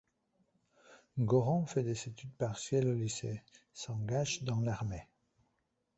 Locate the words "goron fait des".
1.19-1.91